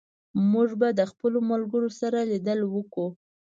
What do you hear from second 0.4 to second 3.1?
موږ به د ملګرو سره لیدل وکړو